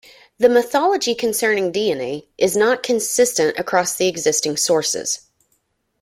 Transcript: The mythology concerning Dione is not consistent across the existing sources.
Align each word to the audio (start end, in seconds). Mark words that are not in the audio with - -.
The 0.39 0.49
mythology 0.49 1.13
concerning 1.13 1.71
Dione 1.71 2.25
is 2.35 2.57
not 2.57 2.81
consistent 2.81 3.59
across 3.59 3.93
the 3.93 4.07
existing 4.07 4.57
sources. 4.57 5.27